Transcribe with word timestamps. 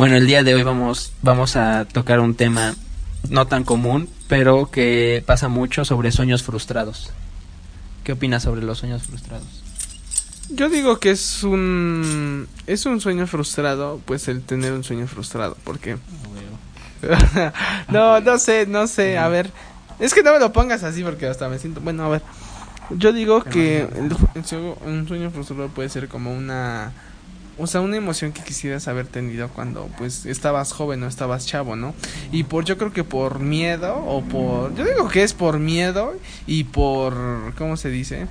Bueno, 0.00 0.16
el 0.16 0.26
día 0.26 0.42
de 0.42 0.54
hoy 0.54 0.62
vamos, 0.62 1.12
vamos 1.20 1.56
a 1.56 1.84
tocar 1.84 2.20
un 2.20 2.34
tema 2.34 2.74
no 3.28 3.46
tan 3.48 3.64
común, 3.64 4.08
pero 4.28 4.70
que 4.70 5.22
pasa 5.26 5.48
mucho 5.48 5.84
sobre 5.84 6.10
sueños 6.10 6.42
frustrados. 6.42 7.10
¿Qué 8.02 8.12
opinas 8.12 8.44
sobre 8.44 8.62
los 8.62 8.78
sueños 8.78 9.02
frustrados? 9.02 9.62
Yo 10.48 10.70
digo 10.70 10.98
que 10.98 11.10
es 11.10 11.42
un 11.42 12.48
es 12.66 12.86
un 12.86 13.02
sueño 13.02 13.26
frustrado, 13.26 14.00
pues 14.06 14.26
el 14.28 14.40
tener 14.40 14.72
un 14.72 14.84
sueño 14.84 15.06
frustrado, 15.06 15.58
porque 15.64 15.98
no, 17.90 18.20
no 18.20 18.38
sé, 18.38 18.64
no 18.66 18.86
sé, 18.86 19.18
a 19.18 19.28
ver, 19.28 19.50
es 19.98 20.14
que 20.14 20.22
no 20.22 20.32
me 20.32 20.38
lo 20.38 20.50
pongas 20.50 20.82
así 20.82 21.04
porque 21.04 21.26
hasta 21.26 21.46
me 21.50 21.58
siento, 21.58 21.82
bueno, 21.82 22.06
a 22.06 22.08
ver. 22.08 22.22
Yo 22.88 23.12
digo 23.12 23.44
que 23.44 23.82
el, 23.82 24.16
un 24.86 25.06
sueño 25.06 25.30
frustrado 25.30 25.68
puede 25.68 25.90
ser 25.90 26.08
como 26.08 26.32
una 26.32 26.94
o 27.60 27.66
sea, 27.66 27.80
una 27.80 27.96
emoción 27.96 28.32
que 28.32 28.42
quisieras 28.42 28.88
haber 28.88 29.06
tenido 29.06 29.48
cuando 29.50 29.88
pues 29.98 30.26
estabas 30.26 30.72
joven 30.72 31.02
o 31.02 31.06
estabas 31.06 31.46
chavo, 31.46 31.76
¿no? 31.76 31.94
Y 32.32 32.44
por 32.44 32.64
yo 32.64 32.78
creo 32.78 32.92
que 32.92 33.04
por 33.04 33.40
miedo 33.40 33.96
o 33.96 34.22
por 34.22 34.74
yo 34.74 34.84
digo 34.84 35.08
que 35.08 35.22
es 35.22 35.34
por 35.34 35.58
miedo 35.58 36.14
y 36.46 36.64
por 36.64 37.14
¿cómo 37.56 37.76
se 37.76 37.90
dice? 37.90 38.26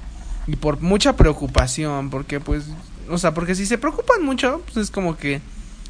Y 0.47 0.55
por 0.55 0.81
mucha 0.81 1.15
preocupación, 1.15 2.09
porque 2.09 2.39
pues 2.39 2.65
o 3.09 3.17
sea, 3.17 3.33
porque 3.33 3.55
si 3.55 3.65
se 3.65 3.77
preocupan 3.77 4.23
mucho, 4.23 4.61
pues 4.65 4.77
es 4.77 4.91
como 4.91 5.17
que 5.17 5.41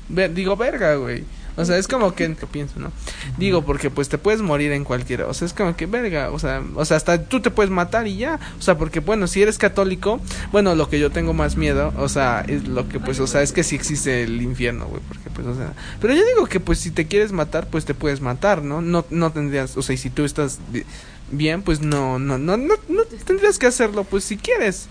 digo, 0.09 0.57
verga, 0.57 0.95
güey. 0.95 1.23
O 1.57 1.65
sea, 1.65 1.77
es 1.77 1.87
como 1.87 2.13
que, 2.15 2.35
que 2.35 2.47
pienso, 2.47 2.79
¿no? 2.79 2.91
Digo, 3.37 3.63
porque 3.65 3.89
pues 3.89 4.07
te 4.07 4.17
puedes 4.17 4.41
morir 4.41 4.71
en 4.71 4.83
cualquiera. 4.83 5.27
O 5.27 5.33
sea, 5.33 5.45
es 5.45 5.53
como 5.53 5.75
que 5.75 5.85
verga. 5.87 6.31
O 6.31 6.39
sea, 6.39 6.63
o 6.75 6.85
sea, 6.85 6.95
hasta 6.97 7.23
tú 7.25 7.41
te 7.41 7.51
puedes 7.51 7.69
matar 7.71 8.07
y 8.07 8.15
ya. 8.17 8.39
O 8.57 8.61
sea, 8.61 8.77
porque 8.77 8.99
bueno, 9.01 9.27
si 9.27 9.41
eres 9.41 9.57
católico, 9.57 10.21
bueno, 10.51 10.75
lo 10.75 10.89
que 10.89 10.99
yo 10.99 11.09
tengo 11.11 11.33
más 11.33 11.57
miedo, 11.57 11.93
o 11.97 12.07
sea, 12.07 12.45
es 12.47 12.67
lo 12.67 12.87
que 12.87 12.99
pues, 12.99 13.19
o 13.19 13.27
sea, 13.27 13.41
es 13.41 13.51
que 13.51 13.63
sí 13.63 13.75
existe 13.75 14.23
el 14.23 14.41
infierno, 14.41 14.85
güey. 14.85 15.01
Porque 15.07 15.29
pues, 15.29 15.47
o 15.47 15.55
sea. 15.55 15.73
Pero 15.99 16.13
yo 16.13 16.23
digo 16.25 16.45
que 16.47 16.59
pues 16.59 16.79
si 16.79 16.91
te 16.91 17.07
quieres 17.07 17.31
matar, 17.31 17.67
pues 17.67 17.83
te 17.85 17.93
puedes 17.93 18.21
matar, 18.21 18.63
¿no? 18.63 18.81
No, 18.81 19.05
no 19.09 19.31
tendrías, 19.31 19.75
o 19.75 19.81
sea, 19.81 19.93
y 19.95 19.97
si 19.97 20.09
tú 20.09 20.23
estás 20.25 20.59
bi- 20.71 20.85
bien, 21.31 21.61
pues 21.61 21.81
no, 21.81 22.19
no, 22.19 22.37
no, 22.37 22.55
no, 22.57 22.75
no 22.87 23.03
tendrías 23.25 23.59
que 23.59 23.67
hacerlo, 23.67 24.03
pues 24.05 24.23
si 24.23 24.37
quieres. 24.37 24.87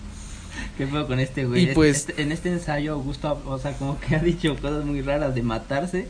¿Qué 0.77 0.87
fue 0.87 1.05
con 1.07 1.19
este 1.19 1.45
güey? 1.45 1.71
Y 1.71 1.73
pues- 1.73 1.97
Este- 2.09 2.21
en 2.21 2.31
este 2.31 2.51
ensayo, 2.51 2.93
Augusto, 2.93 3.41
o 3.45 3.57
sea, 3.59 3.73
como 3.73 3.99
que 3.99 4.15
ha 4.15 4.19
dicho 4.19 4.55
cosas 4.61 4.85
muy 4.85 5.01
raras 5.01 5.33
de 5.35 5.41
matarse. 5.43 6.07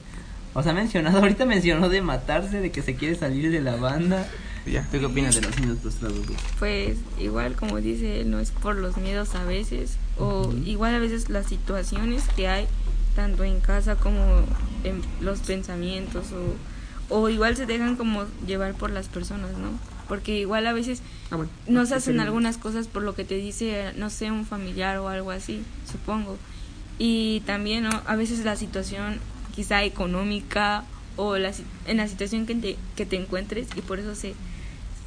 O 0.54 0.64
sea, 0.64 0.72
ha 0.72 0.76
mencionado, 0.76 1.18
ahorita 1.22 1.46
mencionó 1.46 1.90
de 1.90 2.02
matarse, 2.02 2.60
de 2.62 2.72
que 2.72 2.82
se 2.82 2.96
quiere 2.96 3.16
salir 3.16 3.52
de 3.52 3.62
la 3.62 3.76
banda. 3.76 4.28
Ya. 4.66 4.84
¿Tú 4.92 5.00
qué 5.00 5.06
opinas 5.06 5.34
de 5.36 5.42
los 5.42 5.56
sueños 5.56 5.80
frustrados, 5.80 6.26
güey? 6.28 6.38
Pues 6.60 6.98
igual 7.20 7.56
como 7.56 7.78
dice 7.78 8.22
él, 8.22 8.30
no 8.30 8.40
es 8.40 8.52
por 8.52 8.76
los 8.76 8.98
miedos 8.98 9.34
a 9.36 9.44
veces, 9.46 9.98
o 10.18 10.54
igual 10.66 10.94
a 10.94 11.00
veces 11.00 11.30
las 11.30 11.48
situaciones 11.48 12.24
que 12.36 12.48
hay, 12.48 12.68
tanto 13.16 13.44
en 13.44 13.62
casa 13.62 13.96
como 13.96 14.22
en 14.84 15.02
los 15.22 15.40
pensamientos, 15.40 16.28
o, 17.10 17.16
o 17.22 17.30
igual 17.30 17.56
se 17.56 17.66
dejan 17.66 17.96
como 17.96 18.26
llevar 18.46 18.74
por 18.76 18.92
las 18.92 19.08
personas, 19.08 19.52
¿no? 19.58 19.70
Porque 20.08 20.38
igual 20.40 20.68
a 20.68 20.74
veces 20.74 21.02
Ah, 21.32 21.38
bueno. 21.38 21.52
no 21.68 21.86
se 21.86 21.96
hacen 21.96 22.20
algunas 22.20 22.58
cosas 22.58 22.88
por 22.88 23.02
lo 23.04 23.16
que 23.16 23.24
te 23.24 23.36
dice, 23.36 23.94
no 23.96 24.10
sé, 24.10 24.30
un 24.30 24.46
familiar 24.46 24.98
o 24.98 25.08
algo 25.08 25.32
así, 25.32 25.64
supongo. 25.90 26.38
Y 27.00 27.42
también 27.46 27.86
¿no? 27.86 28.02
a 28.06 28.16
veces 28.16 28.44
la 28.44 28.56
situación 28.56 29.20
quizá 29.60 29.84
económica 29.84 30.86
o 31.18 31.38
la, 31.38 31.52
en 31.86 31.98
la 31.98 32.08
situación 32.08 32.46
que 32.46 32.56
te, 32.56 32.78
que 32.96 33.06
te 33.06 33.18
encuentres 33.18 33.68
y 33.76 33.82
por 33.82 34.00
eso 34.00 34.16
se, 34.16 34.36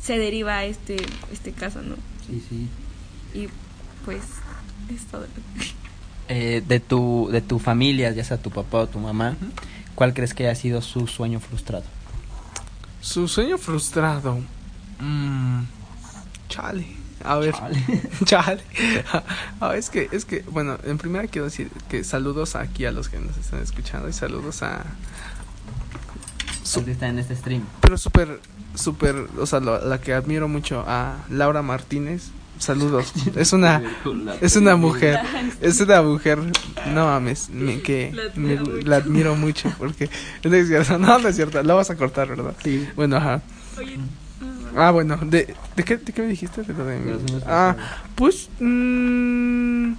se 0.03 0.19
deriva 0.19 0.63
este, 0.67 0.97
este 1.33 1.53
caso, 1.53 1.81
¿no? 1.81 1.95
Sí, 2.27 2.45
sí. 2.47 2.69
Y 3.33 3.49
pues 4.05 4.21
es 4.95 5.07
todo. 5.07 5.25
Eh, 6.29 6.63
de, 6.69 6.81
tu, 6.81 7.31
de 7.33 7.41
tu 7.41 7.59
familia, 7.59 8.13
ya 8.13 8.25
sea 8.25 8.37
tu 8.37 8.51
papá 8.51 8.81
o 8.81 8.87
tu 8.89 8.99
mamá, 8.99 9.39
¿cuál 9.95 10.13
crees 10.13 10.35
que 10.35 10.47
haya 10.47 10.55
sido 10.55 10.83
su 10.83 11.07
sueño 11.07 11.41
frustrado? 11.41 11.85
Su 13.01 13.27
sueño 13.27 13.57
frustrado. 13.57 14.39
Mm, 15.01 15.63
chale. 16.51 17.02
A 17.25 17.37
ver. 17.39 17.55
Chale. 18.25 18.63
Ah, 19.61 19.77
es 19.77 19.91
que, 19.91 20.09
es 20.13 20.25
que, 20.25 20.45
bueno, 20.51 20.79
en 20.85 20.99
primera 20.99 21.27
quiero 21.29 21.45
decir 21.47 21.71
que 21.89 22.05
saludos 22.05 22.57
aquí 22.57 22.85
a 22.85 22.93
los 22.93 23.09
que 23.09 23.19
nos 23.21 23.37
están 23.37 23.61
escuchando 23.63 24.09
y 24.09 24.13
saludos 24.13 24.63
a. 24.63 24.85
Su- 26.63 26.81
¿Dónde 26.81 26.93
está 26.93 27.09
en 27.09 27.19
este 27.19 27.35
stream? 27.37 27.63
pero 27.81 27.99
súper, 27.99 28.41
súper, 28.75 29.17
o 29.39 29.47
sea, 29.47 29.61
lo- 29.61 29.85
la 29.85 30.01
que 30.01 30.15
admiro 30.15 30.49
mucho 30.49 30.85
a 30.87 31.17
Laura 31.31 31.63
Martínez. 31.63 32.31
Saludos. 32.59 33.13
Es 33.35 33.53
una, 33.53 33.83
es 34.41 34.55
una 34.55 34.77
mujer, 34.77 35.19
es 35.61 35.81
una 35.81 36.01
mujer, 36.03 36.39
no 36.95 37.07
mames, 37.07 37.49
me- 37.51 37.83
que 37.83 38.13
La 38.15 38.23
me- 38.23 38.53
admiro 38.55 38.65
mucho. 38.65 38.87
la 38.87 38.97
admiro 38.97 39.35
mucho 39.35 39.73
porque 39.79 40.09
no 40.45 40.55
es 40.55 40.69
cierto, 40.69 40.97
no, 40.99 41.19
no 41.19 41.29
es 41.29 41.35
cierto, 41.35 41.61
la 41.65 41.75
vas 41.75 41.91
a 41.91 41.97
cortar, 41.97 42.29
¿verdad? 42.29 42.55
Sí. 42.63 42.89
Bueno, 42.95 43.17
ajá. 43.17 43.43
Oye, 43.79 43.99
Ah, 44.77 44.91
bueno, 44.91 45.17
¿de, 45.23 45.55
de, 45.77 45.83
qué, 45.85 45.97
de 45.99 46.13
qué 46.13 46.23
me 46.23 46.29
dijiste? 46.29 46.63
De 46.63 46.73
lo 46.73 46.85
de 46.85 46.99
mi- 46.99 47.13
ah, 47.47 47.77
pues. 48.15 48.49
mm, 48.61 49.93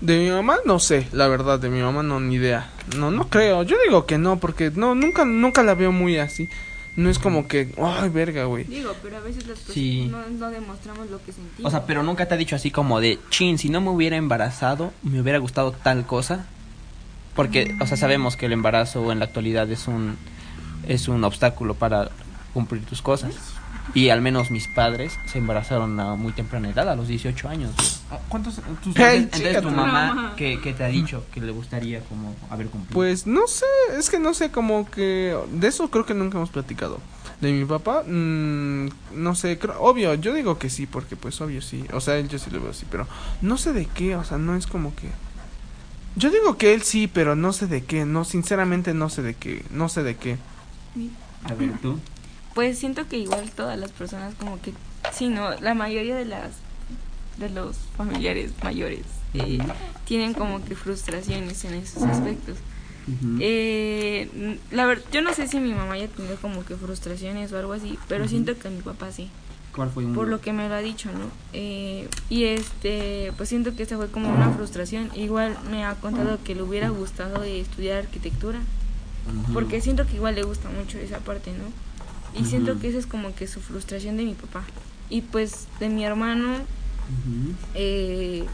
de 0.00 0.18
mi 0.18 0.30
mamá 0.30 0.56
no 0.66 0.78
sé, 0.80 1.06
la 1.12 1.28
verdad, 1.28 1.60
de 1.60 1.70
mi 1.70 1.80
mamá 1.80 2.02
no, 2.02 2.18
ni 2.20 2.34
idea. 2.36 2.70
No, 2.96 3.10
no 3.10 3.28
creo. 3.28 3.62
Yo 3.62 3.76
digo 3.86 4.04
que 4.06 4.18
no, 4.18 4.38
porque 4.38 4.70
no, 4.74 4.94
nunca, 4.94 5.24
nunca 5.24 5.62
la 5.62 5.74
veo 5.74 5.92
muy 5.92 6.18
así. 6.18 6.48
No 6.96 7.08
es 7.08 7.18
como 7.18 7.48
que, 7.48 7.72
ay, 7.82 8.10
verga, 8.10 8.44
güey. 8.44 8.64
digo, 8.64 8.92
pero 9.02 9.16
a 9.16 9.20
veces 9.20 9.46
las 9.46 9.58
personas 9.60 9.74
Sí. 9.74 10.08
no, 10.10 10.18
no 10.38 10.50
demostramos 10.50 11.08
lo 11.10 11.22
que 11.24 11.32
sentimos. 11.32 11.66
O 11.66 11.70
sea, 11.70 11.86
pero 11.86 12.02
nunca 12.02 12.26
te 12.26 12.34
ha 12.34 12.36
dicho 12.36 12.54
así 12.56 12.70
como 12.70 13.00
de, 13.00 13.18
chin, 13.30 13.56
si 13.58 13.70
no 13.70 13.80
me 13.80 13.88
hubiera 13.90 14.16
embarazado, 14.16 14.92
me 15.02 15.20
hubiera 15.20 15.38
gustado 15.38 15.72
tal 15.72 16.04
cosa. 16.06 16.44
Porque, 17.34 17.74
o 17.80 17.86
sea, 17.86 17.96
sabemos 17.96 18.36
que 18.36 18.44
el 18.46 18.52
embarazo 18.52 19.10
en 19.10 19.20
la 19.20 19.24
actualidad 19.24 19.70
es 19.70 19.88
un, 19.88 20.16
es 20.86 21.08
un 21.08 21.24
obstáculo 21.24 21.72
para 21.74 22.10
cumplir 22.52 22.84
tus 22.84 23.00
cosas. 23.00 23.34
Y 23.94 24.08
al 24.08 24.20
menos 24.22 24.50
mis 24.50 24.68
padres 24.68 25.18
se 25.26 25.38
embarazaron 25.38 25.98
a 26.00 26.14
muy 26.14 26.32
temprana 26.32 26.70
edad, 26.70 26.88
a 26.88 26.96
los 26.96 27.08
18 27.08 27.48
años. 27.48 27.72
güey. 27.76 27.88
Ah, 28.10 28.18
¿Cuántos 28.28 28.54
tus 28.82 28.94
Hey, 28.96 29.22
Entonces, 29.24 29.48
chica, 29.48 29.60
tu 29.60 29.68
tu 29.68 29.74
mamá, 29.74 30.14
mamá. 30.14 30.34
¿qué, 30.36 30.60
qué 30.62 30.72
te 30.72 30.84
ha 30.84 30.88
dicho 30.88 31.24
que 31.32 31.40
le 31.40 31.52
gustaría 31.52 32.00
como 32.00 32.34
haber 32.48 32.68
cumplido? 32.68 32.94
Pues 32.94 33.26
no 33.26 33.46
sé, 33.46 33.66
es 33.98 34.08
que 34.08 34.18
no 34.18 34.34
sé, 34.34 34.50
como 34.50 34.88
que. 34.90 35.36
De 35.52 35.66
eso 35.68 35.90
creo 35.90 36.06
que 36.06 36.14
nunca 36.14 36.38
hemos 36.38 36.50
platicado. 36.50 37.00
De 37.40 37.52
mi 37.52 37.64
papá, 37.64 38.04
mm, 38.06 38.88
no 39.16 39.34
sé, 39.34 39.58
creo, 39.58 39.80
obvio, 39.80 40.14
yo 40.14 40.32
digo 40.32 40.58
que 40.58 40.70
sí, 40.70 40.86
porque 40.86 41.16
pues 41.16 41.40
obvio 41.40 41.60
sí. 41.60 41.84
O 41.92 42.00
sea, 42.00 42.16
él 42.16 42.28
yo 42.28 42.38
sí 42.38 42.50
lo 42.50 42.60
veo 42.60 42.70
así, 42.70 42.86
pero 42.88 43.08
no 43.40 43.58
sé 43.58 43.72
de 43.72 43.86
qué, 43.86 44.14
o 44.16 44.22
sea, 44.24 44.38
no 44.38 44.54
es 44.54 44.66
como 44.68 44.94
que. 44.94 45.08
Yo 46.14 46.30
digo 46.30 46.56
que 46.56 46.72
él 46.72 46.82
sí, 46.82 47.08
pero 47.08 47.34
no 47.34 47.52
sé 47.52 47.66
de 47.66 47.84
qué, 47.84 48.04
no, 48.04 48.24
sinceramente 48.24 48.94
no 48.94 49.08
sé 49.08 49.22
de 49.22 49.34
qué, 49.34 49.64
no 49.70 49.88
sé 49.88 50.02
de 50.02 50.16
qué. 50.16 50.36
A 51.44 51.54
ver, 51.54 51.72
tú. 51.82 51.98
Pues 52.54 52.78
siento 52.78 53.08
que 53.08 53.18
igual 53.18 53.50
todas 53.50 53.78
las 53.78 53.92
personas 53.92 54.34
como 54.34 54.60
que, 54.60 54.72
sí, 55.12 55.28
no, 55.28 55.50
la 55.60 55.74
mayoría 55.74 56.16
de 56.16 56.24
las 56.24 56.50
de 57.38 57.48
los 57.48 57.76
familiares 57.96 58.52
mayores 58.62 59.06
eh, 59.34 59.58
tienen 60.04 60.34
como 60.34 60.62
que 60.64 60.76
frustraciones 60.76 61.64
en 61.64 61.74
esos 61.74 62.02
aspectos. 62.02 62.58
Eh, 63.40 64.58
la 64.70 64.86
verdad, 64.86 65.04
yo 65.12 65.22
no 65.22 65.34
sé 65.34 65.48
si 65.48 65.58
mi 65.58 65.72
mamá 65.72 65.94
haya 65.94 66.06
tenido 66.08 66.36
como 66.36 66.64
que 66.64 66.76
frustraciones 66.76 67.52
o 67.52 67.58
algo 67.58 67.72
así, 67.72 67.98
pero 68.08 68.28
siento 68.28 68.56
que 68.56 68.70
mi 68.70 68.80
papá 68.80 69.10
sí, 69.10 69.28
¿Cuál 69.74 69.90
fue 69.90 70.04
por 70.06 70.28
lo 70.28 70.40
que 70.40 70.52
me 70.52 70.68
lo 70.68 70.74
ha 70.74 70.80
dicho, 70.80 71.10
¿no? 71.10 71.30
Eh, 71.54 72.06
y 72.28 72.44
este, 72.44 73.32
pues 73.36 73.48
siento 73.48 73.74
que 73.74 73.82
esta 73.82 73.96
fue 73.96 74.08
como 74.08 74.28
una 74.28 74.50
frustración. 74.50 75.10
Igual 75.14 75.56
me 75.70 75.84
ha 75.84 75.94
contado 75.94 76.38
que 76.44 76.54
le 76.54 76.62
hubiera 76.62 76.90
gustado 76.90 77.40
de 77.40 77.60
estudiar 77.60 77.98
arquitectura, 77.98 78.60
porque 79.52 79.80
siento 79.80 80.06
que 80.06 80.16
igual 80.16 80.34
le 80.34 80.42
gusta 80.42 80.68
mucho 80.68 80.98
esa 80.98 81.20
parte, 81.20 81.52
¿no? 81.52 81.64
Y 82.34 82.44
siento 82.44 82.78
que 82.78 82.88
esa 82.88 82.98
es 82.98 83.06
como 83.06 83.34
que 83.34 83.46
su 83.46 83.60
frustración 83.60 84.16
de 84.16 84.24
mi 84.24 84.34
papá. 84.34 84.62
Y 85.10 85.20
pues 85.22 85.66
de 85.80 85.88
mi 85.88 86.04
hermano, 86.04 86.56
eh, 87.74 88.44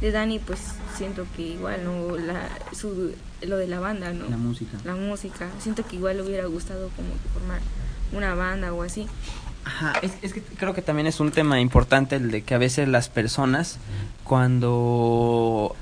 de 0.00 0.10
Dani, 0.10 0.38
pues 0.38 0.60
siento 0.96 1.26
que 1.36 1.42
igual, 1.42 1.84
¿no? 1.84 2.16
La, 2.16 2.48
su, 2.72 3.14
lo 3.42 3.56
de 3.56 3.66
la 3.66 3.80
banda, 3.80 4.12
¿no? 4.12 4.28
La 4.28 4.36
música. 4.36 4.78
La 4.84 4.94
música. 4.94 5.48
Siento 5.58 5.86
que 5.86 5.96
igual 5.96 6.16
le 6.16 6.22
hubiera 6.22 6.46
gustado 6.46 6.88
como 6.96 7.08
que 7.08 7.28
formar 7.38 7.60
una 8.12 8.34
banda 8.34 8.72
o 8.72 8.82
así. 8.82 9.06
Ajá, 9.64 9.92
es, 10.02 10.12
es 10.22 10.32
que 10.32 10.42
creo 10.42 10.74
que 10.74 10.82
también 10.82 11.06
es 11.06 11.20
un 11.20 11.30
tema 11.30 11.60
importante 11.60 12.16
el 12.16 12.30
de 12.30 12.42
que 12.42 12.54
a 12.54 12.58
veces 12.58 12.88
las 12.88 13.08
personas 13.08 13.78
cuando 14.24 15.76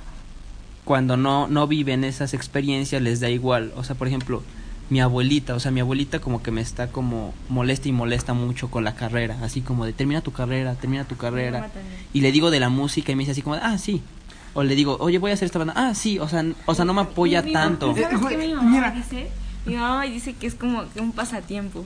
cuando 0.84 1.16
no 1.16 1.49
no 1.49 1.66
viven 1.66 2.04
esas 2.04 2.34
experiencias 2.34 3.00
les 3.00 3.20
da 3.20 3.31
igual, 3.31 3.72
o 3.76 3.84
sea, 3.84 3.94
por 3.94 4.06
ejemplo, 4.06 4.43
mi 4.90 5.00
abuelita, 5.00 5.54
o 5.54 5.60
sea, 5.60 5.70
mi 5.70 5.81
abuelita 5.81 6.19
como 6.20 6.42
que 6.42 6.50
me 6.50 6.60
está 6.60 6.88
como 6.88 7.32
molesta 7.48 7.88
y 7.88 7.92
molesta 7.92 8.34
mucho 8.34 8.70
con 8.70 8.84
la 8.84 8.94
carrera, 8.96 9.37
así 9.42 9.60
como 9.60 9.87
de 9.87 9.92
termina 9.92 10.20
tu 10.20 10.32
carrera, 10.32 10.75
termina 10.75 11.04
tu 11.04 11.16
carrera. 11.16 11.70
Y 12.12 12.20
le 12.20 12.32
digo 12.32 12.50
de 12.50 12.60
la 12.60 12.69
música 12.69 13.12
y 13.12 13.14
me 13.16 13.20
dice 13.20 13.32
así 13.32 13.42
como, 13.42 13.56
"Ah, 13.56 13.78
sí." 13.78 14.02
O 14.52 14.64
le 14.64 14.75
digo, 14.75 14.96
"Oye, 15.00 15.19
voy 15.19 15.31
a 15.31 15.34
hacer 15.34 15.46
esta 15.46 15.58
banda." 15.60 15.75
"Ah, 15.76 15.94
sí." 15.94 16.19
O 16.19 16.28
sea, 16.28 16.44
o 16.66 16.75
sea, 16.75 16.84
no 16.84 16.92
me 16.92 17.02
apoya 17.02 17.42
tanto. 17.52 17.92
mamá- 17.92 18.02
¿Sabes 18.02 18.19
qué 18.28 18.37
mi 18.37 18.44
güey, 18.46 18.54
mamá 18.54 18.69
mira. 18.70 18.90
dice? 18.90 19.28
Mi 19.64 19.76
mamá 19.76 20.02
dice 20.04 20.32
que 20.34 20.46
es 20.48 20.54
como 20.54 20.82
que 20.92 21.00
un 21.00 21.12
pasatiempo. 21.12 21.84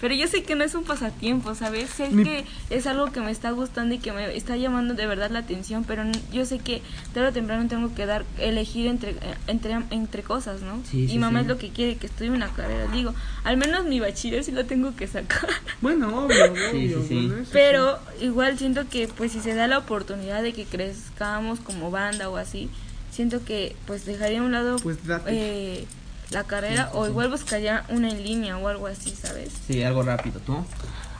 Pero 0.00 0.14
yo 0.14 0.26
sé 0.28 0.42
que 0.42 0.54
no 0.56 0.64
es 0.64 0.74
un 0.74 0.84
pasatiempo, 0.84 1.54
¿sabes? 1.54 1.88
Sé 1.88 2.10
Mi- 2.10 2.22
que 2.24 2.44
es 2.68 2.86
algo 2.86 3.12
que 3.12 3.20
me 3.20 3.30
está 3.30 3.50
gustando 3.52 3.94
y 3.94 3.98
que 3.98 4.12
me 4.12 4.36
está 4.36 4.54
llamando 4.56 4.92
de 4.92 5.06
verdad 5.06 5.30
la 5.30 5.38
atención, 5.38 5.84
pero 5.84 6.02
yo 6.30 6.44
sé 6.44 6.58
que 6.58 6.82
tarde 7.14 7.28
o 7.28 7.32
temprano 7.32 7.66
tengo 7.66 7.94
que 7.94 8.04
dar, 8.04 8.24
elegir 8.38 8.88
entre, 8.88 9.12
eh, 9.12 9.16
entre, 9.46 9.72
entre 9.90 10.22
cosas, 10.22 10.60
¿no? 10.60 10.82
Sí, 10.90 11.06
y 11.10 11.18
mamá 11.18 11.38
sí. 11.40 11.42
es 11.44 11.48
lo 11.48 11.56
que 11.58 11.70
quiere, 11.70 11.96
que 11.96 12.06
estudie 12.08 12.30
una 12.30 12.48
carrera. 12.52 12.88
Digo, 12.92 13.14
al 13.44 13.56
menos 13.56 13.86
mi 13.86 13.98
bachiller 14.00 14.44
sí 14.44 14.52
lo 14.52 14.66
tengo 14.66 14.94
que 14.94 15.06
sacar. 15.06 15.48
Bueno, 15.80 16.24
obvio, 16.26 16.52
obvio. 16.52 17.00
Bueno, 17.08 17.44
Pero 17.52 17.98
igual 18.20 18.58
siento 18.58 18.88
que 18.88 19.08
pues 19.08 19.32
si 19.32 19.40
se 19.40 19.54
da 19.54 19.66
la 19.66 19.78
oportunidad 19.78 20.42
de 20.42 20.52
que 20.52 20.64
crezcamos 20.64 21.60
como 21.60 21.90
banda 21.90 22.28
o 22.28 22.36
así, 22.36 22.68
siento 23.10 23.44
que 23.44 23.74
pues 23.86 24.04
dejaría 24.04 24.40
a 24.40 24.42
un 24.42 24.52
lado 24.52 24.76
Pues 24.82 25.06
date. 25.06 25.30
eh, 25.32 25.86
la 26.30 26.44
carrera 26.44 26.90
o 26.94 27.06
igual 27.06 27.30
buscaría 27.30 27.84
una 27.88 28.08
en 28.10 28.22
línea 28.24 28.58
o 28.58 28.68
algo 28.68 28.86
así, 28.86 29.10
¿sabes? 29.14 29.52
Sí, 29.66 29.82
algo 29.82 30.02
rápido, 30.02 30.40
¿tú? 30.40 30.56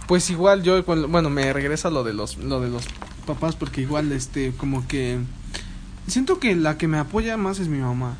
Pues 0.08 0.30
igual 0.30 0.62
yo 0.62 0.84
cuando- 0.84 1.08
bueno, 1.08 1.30
me 1.30 1.52
regresa 1.52 1.90
lo 1.90 2.04
de 2.04 2.12
los 2.14 2.36
lo 2.38 2.60
de 2.60 2.68
los 2.68 2.84
papás 3.26 3.56
porque 3.56 3.80
igual 3.80 4.12
este 4.12 4.52
como 4.56 4.86
que 4.86 5.18
siento 6.06 6.38
que 6.38 6.54
la 6.54 6.78
que 6.78 6.86
me 6.88 6.98
apoya 6.98 7.36
más 7.36 7.58
es 7.58 7.68
mi 7.68 7.78
mamá. 7.78 8.16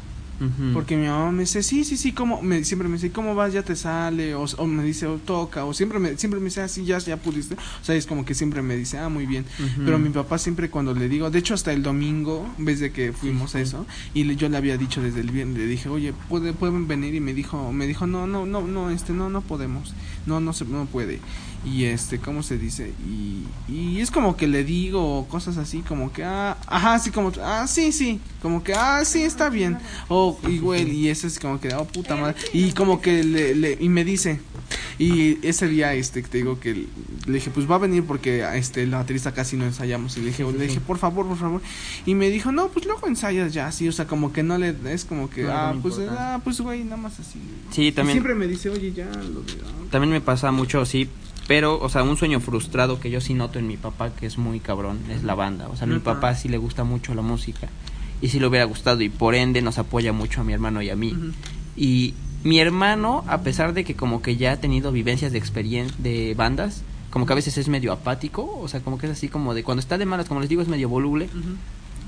Porque 0.74 0.96
mi 0.96 1.06
mamá 1.06 1.32
me 1.32 1.40
dice, 1.42 1.62
sí, 1.62 1.84
sí, 1.84 1.96
sí, 1.96 2.12
¿cómo? 2.12 2.42
Me, 2.42 2.62
siempre 2.64 2.88
me 2.88 2.94
dice, 2.96 3.10
¿cómo 3.10 3.34
vas? 3.34 3.52
Ya 3.52 3.62
te 3.62 3.74
sale, 3.76 4.34
o, 4.34 4.44
o 4.44 4.66
me 4.66 4.82
dice, 4.84 5.06
o 5.06 5.16
toca, 5.16 5.64
o 5.64 5.72
siempre 5.72 5.98
me, 5.98 6.16
siempre 6.18 6.40
me 6.40 6.46
dice, 6.46 6.60
ah, 6.60 6.68
sí, 6.68 6.84
ya, 6.84 6.98
ya 6.98 7.16
pudiste. 7.16 7.54
O 7.54 7.84
sea, 7.84 7.94
es 7.94 8.06
como 8.06 8.24
que 8.24 8.34
siempre 8.34 8.60
me 8.62 8.76
dice, 8.76 8.98
ah, 8.98 9.08
muy 9.08 9.24
bien. 9.26 9.44
Pero 9.84 9.98
mi 9.98 10.10
papá 10.10 10.38
siempre 10.38 10.68
cuando 10.70 10.92
le 10.94 11.08
digo, 11.08 11.30
de 11.30 11.38
hecho 11.38 11.54
hasta 11.54 11.72
el 11.72 11.82
domingo, 11.82 12.46
en 12.58 12.64
vez 12.66 12.80
de 12.80 12.92
que 12.92 13.12
fuimos 13.12 13.54
a 13.54 13.60
eso, 13.60 13.86
y 14.14 14.24
le- 14.24 14.36
yo 14.36 14.48
le 14.48 14.56
había 14.56 14.76
dicho 14.76 15.00
desde 15.02 15.20
el 15.20 15.30
viernes, 15.30 15.56
le 15.58 15.66
dije, 15.66 15.88
oye, 15.88 16.12
¿puede, 16.28 16.52
pueden 16.52 16.86
venir 16.86 17.14
y 17.14 17.20
me 17.20 17.32
dijo, 17.34 17.72
me 17.72 17.86
dijo, 17.86 18.06
no, 18.06 18.26
no, 18.26 18.44
no, 18.46 18.60
no, 18.66 18.90
este, 18.90 19.12
no, 19.12 19.30
no 19.30 19.40
podemos, 19.40 19.94
no, 20.26 20.40
no 20.40 20.52
se, 20.52 20.64
no 20.66 20.84
puede. 20.86 21.20
Y 21.64 21.84
este, 21.84 22.18
¿cómo 22.18 22.42
se 22.44 22.58
dice? 22.58 22.92
Y, 23.08 23.42
y 23.72 24.00
es 24.00 24.10
como 24.12 24.36
que 24.36 24.46
le 24.46 24.62
digo 24.62 25.26
cosas 25.28 25.56
así, 25.56 25.80
como 25.80 26.12
que, 26.12 26.22
ah, 26.22 26.56
ajá, 26.66 26.94
así 26.94 27.10
como, 27.10 27.32
ah, 27.42 27.66
sí, 27.66 27.90
sí, 27.90 28.20
como 28.40 28.62
que, 28.62 28.74
ah, 28.74 29.04
sí, 29.04 29.22
está 29.22 29.48
bien. 29.48 29.78
O 30.08 30.25
igual, 30.48 30.88
y 30.88 31.08
eso 31.08 31.26
es 31.26 31.38
como 31.38 31.60
que, 31.60 31.74
oh, 31.74 31.84
puta 31.84 32.16
madre. 32.16 32.36
Y 32.52 32.72
como 32.72 33.00
que 33.00 33.24
le, 33.24 33.54
le, 33.54 33.76
y 33.80 33.88
me 33.88 34.04
dice, 34.04 34.40
y 34.98 35.46
ese 35.46 35.68
día, 35.68 35.92
este, 35.94 36.22
te 36.22 36.38
digo 36.38 36.58
que 36.58 36.86
le 37.26 37.32
dije, 37.32 37.50
pues 37.50 37.70
va 37.70 37.74
a 37.74 37.78
venir 37.78 38.04
porque 38.04 38.46
este, 38.54 38.86
la 38.86 38.98
baterista 38.98 39.32
casi 39.32 39.56
no 39.56 39.64
ensayamos. 39.64 40.16
Y 40.16 40.20
le 40.20 40.26
dije, 40.28 40.44
le 40.44 40.66
dije, 40.66 40.80
por 40.80 40.98
favor, 40.98 41.26
por 41.26 41.36
favor. 41.36 41.60
Y 42.06 42.14
me 42.14 42.30
dijo, 42.30 42.50
no, 42.52 42.68
pues 42.68 42.86
luego 42.86 43.06
ensayas 43.06 43.52
ya, 43.52 43.66
así, 43.66 43.88
o 43.88 43.92
sea, 43.92 44.06
como 44.06 44.32
que 44.32 44.42
no 44.42 44.56
le, 44.58 44.74
es 44.86 45.04
como 45.04 45.28
que, 45.28 45.42
No, 45.42 45.52
ah, 45.52 45.72
no 45.74 45.82
pues, 45.82 45.98
ah, 46.08 46.40
pues, 46.42 46.60
güey, 46.60 46.84
nada 46.84 46.96
más 46.96 47.20
así. 47.20 47.38
Sí, 47.70 47.88
Y 47.88 47.92
también. 47.92 48.16
siempre 48.16 48.34
me 48.34 48.46
dice, 48.46 48.70
oye, 48.70 48.92
ya, 48.92 49.06
lo 49.06 49.42
de, 49.42 49.52
ah, 49.64 49.86
También 49.90 50.12
me 50.12 50.20
pasa 50.20 50.50
mucho, 50.50 50.84
sí, 50.86 51.08
pero, 51.46 51.78
o 51.78 51.88
sea, 51.88 52.02
un 52.02 52.16
sueño 52.16 52.40
frustrado 52.40 52.98
que 52.98 53.10
yo 53.10 53.20
sí 53.20 53.34
noto 53.34 53.58
en 53.58 53.68
mi 53.68 53.76
papá, 53.76 54.10
que 54.10 54.26
es 54.26 54.38
muy 54.38 54.60
cabrón, 54.60 54.98
es 55.10 55.22
la 55.22 55.34
banda. 55.34 55.68
O 55.68 55.76
sea, 55.76 55.84
a 55.84 55.90
mi 55.90 56.00
papá 56.00 56.34
sí 56.34 56.48
le 56.48 56.58
gusta 56.58 56.84
mucho 56.84 57.14
la 57.14 57.22
música 57.22 57.68
y 58.20 58.28
sí 58.28 58.40
le 58.40 58.46
hubiera 58.46 58.64
gustado 58.64 59.00
y 59.02 59.08
por 59.08 59.34
ende 59.34 59.62
nos 59.62 59.78
apoya 59.78 60.12
mucho 60.12 60.40
a 60.40 60.44
mi 60.44 60.52
hermano 60.52 60.82
y 60.82 60.90
a 60.90 60.96
mí. 60.96 61.14
Y 61.76 62.14
mi 62.44 62.58
hermano, 62.60 63.24
a 63.26 63.40
pesar 63.42 63.74
de 63.74 63.84
que 63.84 63.94
como 63.94 64.22
que 64.22 64.36
ya 64.36 64.52
ha 64.52 64.56
tenido 64.56 64.92
vivencias 64.92 65.32
de 65.32 65.38
experiencia 65.38 65.96
de 65.98 66.34
bandas, 66.34 66.82
como 67.10 67.26
que 67.26 67.32
a 67.32 67.36
veces 67.36 67.58
es 67.58 67.68
medio 67.68 67.92
apático, 67.92 68.58
o 68.60 68.68
sea, 68.68 68.80
como 68.80 68.98
que 68.98 69.06
es 69.06 69.12
así 69.12 69.28
como 69.28 69.54
de 69.54 69.64
cuando 69.64 69.80
está 69.80 69.98
de 69.98 70.06
malas, 70.06 70.28
como 70.28 70.40
les 70.40 70.48
digo, 70.48 70.62
es 70.62 70.68
medio 70.68 70.88
voluble, 70.88 71.28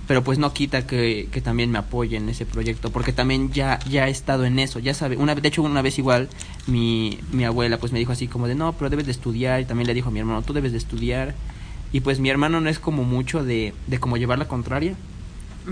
pero 0.06 0.22
pues 0.22 0.38
no 0.38 0.52
quita 0.52 0.86
que, 0.86 1.28
que 1.32 1.40
también 1.40 1.70
me 1.70 1.78
apoye 1.78 2.16
en 2.16 2.28
ese 2.28 2.46
proyecto, 2.46 2.90
porque 2.90 3.12
también 3.12 3.50
ya, 3.52 3.78
ya 3.88 4.08
he 4.08 4.10
estado 4.10 4.44
en 4.44 4.58
eso, 4.58 4.78
ya 4.78 4.94
sabe, 4.94 5.16
una 5.16 5.34
de 5.34 5.48
hecho 5.48 5.62
una 5.62 5.82
vez 5.82 5.98
igual 5.98 6.28
mi, 6.66 7.18
mi 7.32 7.44
abuela 7.44 7.78
pues 7.78 7.92
me 7.92 7.98
dijo 7.98 8.12
así 8.12 8.28
como 8.28 8.48
de 8.48 8.54
no, 8.54 8.74
pero 8.74 8.90
debes 8.90 9.06
de 9.06 9.12
estudiar, 9.12 9.60
y 9.60 9.64
también 9.64 9.86
le 9.86 9.94
dijo 9.94 10.08
a 10.08 10.12
mi 10.12 10.18
hermano, 10.18 10.42
tú 10.42 10.52
debes 10.52 10.72
de 10.72 10.78
estudiar, 10.78 11.34
y 11.92 12.00
pues 12.00 12.20
mi 12.20 12.28
hermano 12.28 12.60
no 12.60 12.68
es 12.68 12.78
como 12.78 13.04
mucho 13.04 13.44
de, 13.44 13.74
de 13.86 13.98
como 13.98 14.18
llevar 14.18 14.38
la 14.38 14.46
contraria, 14.46 14.94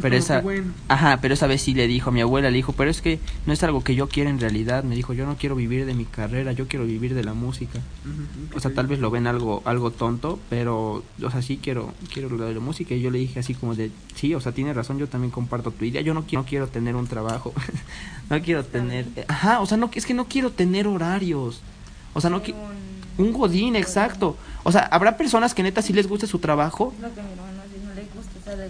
pero 0.02 0.16
esa, 0.16 0.40
bueno. 0.40 0.72
ajá, 0.88 1.18
pero 1.20 1.34
esa 1.34 1.46
vez 1.46 1.62
sí 1.62 1.74
le 1.74 1.86
dijo 1.86 2.10
a 2.10 2.12
mi 2.12 2.20
abuela, 2.20 2.50
le 2.50 2.56
dijo, 2.56 2.72
pero 2.72 2.90
es 2.90 3.00
que 3.02 3.18
no 3.46 3.52
es 3.52 3.62
algo 3.62 3.82
que 3.82 3.94
yo 3.94 4.08
quiera 4.08 4.30
en 4.30 4.40
realidad, 4.40 4.84
me 4.84 4.94
dijo, 4.94 5.12
yo 5.12 5.26
no 5.26 5.36
quiero 5.36 5.54
vivir 5.56 5.86
de 5.86 5.94
mi 5.94 6.04
carrera, 6.04 6.52
yo 6.52 6.66
quiero 6.68 6.84
vivir 6.86 7.14
de 7.14 7.24
la 7.24 7.34
música. 7.34 7.80
O 8.54 8.60
sea, 8.60 8.72
tal 8.72 8.86
vez 8.86 8.98
lo 8.98 9.10
ven 9.10 9.26
algo 9.26 9.62
algo 9.64 9.90
tonto, 9.90 10.38
pero 10.50 11.02
o 11.22 11.30
sea, 11.30 11.42
sí 11.42 11.58
quiero 11.62 11.92
quiero 12.12 12.28
lo 12.28 12.44
de 12.46 12.54
la 12.54 12.60
música 12.60 12.94
y 12.94 13.00
yo 13.00 13.10
le 13.10 13.18
dije 13.18 13.40
así 13.40 13.54
como 13.54 13.74
de, 13.74 13.90
sí, 14.14 14.34
o 14.34 14.40
sea, 14.40 14.52
tiene 14.52 14.72
razón, 14.72 14.98
yo 14.98 15.08
también 15.08 15.30
comparto 15.30 15.70
tu 15.70 15.84
idea. 15.84 16.00
Yo 16.02 16.14
no 16.14 16.24
quiero, 16.24 16.42
no 16.42 16.48
quiero 16.48 16.66
tener 16.68 16.96
un 16.96 17.06
trabajo. 17.06 17.52
no 18.30 18.40
quiero 18.42 18.64
tener 18.64 19.06
Ajá, 19.28 19.60
o 19.60 19.66
sea, 19.66 19.76
no 19.76 19.90
es 19.94 20.06
que 20.06 20.14
no 20.14 20.26
quiero 20.26 20.50
tener 20.50 20.86
horarios. 20.86 21.60
O 22.14 22.20
sea, 22.20 22.30
no 22.30 22.42
qui- 22.42 22.54
un 23.18 23.32
godín, 23.32 23.76
exacto. 23.76 24.36
O 24.62 24.72
sea, 24.72 24.82
habrá 24.82 25.16
personas 25.16 25.54
que 25.54 25.62
neta 25.62 25.80
sí 25.82 25.92
les 25.92 26.06
guste 26.06 26.26
su 26.26 26.38
trabajo. 26.38 26.92
No 27.00 27.08
le 27.94 28.02
gusta, 28.14 28.38
está 28.38 28.56
de 28.56 28.68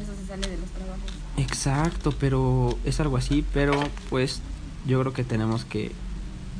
eso 0.00 0.12
se 0.20 0.26
sale 0.26 0.48
de 0.48 0.56
los 0.58 0.70
trabajos. 0.70 1.00
Exacto, 1.36 2.12
pero 2.18 2.76
es 2.84 3.00
algo 3.00 3.16
así, 3.16 3.44
pero 3.52 3.72
pues 4.08 4.40
yo 4.86 5.00
creo 5.00 5.12
que 5.12 5.24
tenemos 5.24 5.64
que 5.64 5.92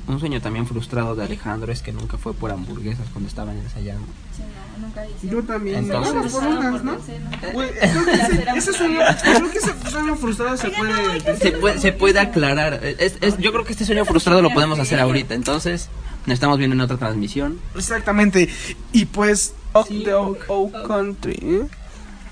un 0.06 0.19
sueño 0.19 0.40
también 0.40 0.66
frustrado 0.66 1.14
de 1.14 1.25
Alejandro 1.25 1.70
es 1.70 1.82
que 1.82 1.92
nunca 1.92 2.19
fue 2.19 2.32
por 2.34 2.50
hamburguesas 2.50 3.06
cuando 3.12 3.28
estaban 3.28 3.56
ensayando. 3.58 4.06
Sí, 4.37 4.42
no, 4.81 4.87
nunca 4.87 5.06
hice. 5.06 5.28
Yo 5.28 5.42
también. 5.42 5.76
Entonces- 5.84 6.14
Vamos 6.14 6.32
por 6.32 6.42
unas, 6.46 6.82
¿no? 6.84 6.94
Sí. 6.96 7.12
Güey, 7.52 7.69
creo 7.78 8.04
que 8.04 8.12
ese, 8.12 8.44
ese 8.56 8.72
sueño, 8.72 9.00
creo 9.22 9.50
que 9.52 9.58
ese 9.58 9.90
sueño 9.90 10.16
frustrado 10.16 10.56
se 10.56 10.70
puede... 10.70 11.37
se 11.37 11.52
puede, 11.52 11.78
se 11.78 11.92
puede 11.92 12.19
aclarar. 12.19 12.81
Es, 12.84 13.16
es- 13.20 13.38
yo 13.38 13.52
creo 13.52 13.64
que 13.64 13.72
este 13.72 13.84
sueño 13.84 14.04
frustrado 14.04 14.42
lo 14.42 14.50
podemos 14.52 14.78
hacer 14.81 14.98
ahorita. 14.98 15.34
Entonces, 15.34 15.88
nos 16.26 16.34
estamos 16.34 16.58
viendo 16.58 16.75
en 16.75 16.81
otra 16.81 16.96
transmisión. 16.96 17.60
Exactamente. 17.76 18.48
Y 18.92 19.04
pues, 19.04 19.54
Oak 19.75 19.88
the 19.88 20.14
Oak, 20.14 20.38
Oak 20.48 20.87
Country. 20.88 21.62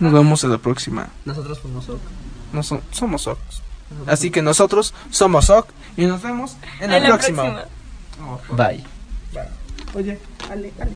Nos 0.01 0.13
vemos 0.13 0.45
en 0.45 0.51
la 0.51 0.59
próxima. 0.59 1.09
Nosotros 1.25 1.59
fuimos 1.61 1.89
Oak. 1.89 2.01
No 2.53 2.63
so- 2.63 2.83
somos 2.93 3.27
Oak. 3.27 3.39
Así 4.07 4.31
que 4.31 4.43
nosotros 4.43 4.95
somos 5.11 5.49
Oak 5.51 5.69
y 5.97 6.05
nos 6.07 6.23
vemos 6.23 6.57
en 6.81 6.91
la, 6.91 6.97
En 6.99 7.03
la 7.05 7.09
próxima. 7.11 7.43
próxima. 7.43 7.69
Oh, 8.51 8.55
Bye. 8.57 8.85
Oye, 9.95 10.19
Ale, 10.51 10.73
Ale. 10.79 10.87